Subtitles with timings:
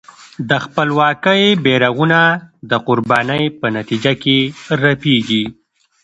[0.49, 2.21] د خپلواکۍ بېرغونه
[2.69, 4.37] د قربانۍ په نتیجه کې
[4.81, 5.43] رپېږي.